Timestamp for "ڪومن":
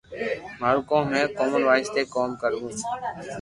1.37-1.63